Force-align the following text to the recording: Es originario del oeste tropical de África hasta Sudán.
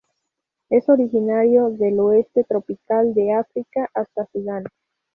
Es 0.71 0.89
originario 0.89 1.69
del 1.69 1.99
oeste 1.99 2.43
tropical 2.43 3.13
de 3.13 3.33
África 3.33 3.87
hasta 3.93 4.25
Sudán. 4.33 4.63